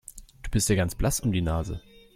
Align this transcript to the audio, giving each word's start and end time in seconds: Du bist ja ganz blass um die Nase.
Du 0.41 0.49
bist 0.49 0.67
ja 0.67 0.75
ganz 0.75 0.95
blass 0.95 1.19
um 1.19 1.31
die 1.31 1.43
Nase. 1.43 1.79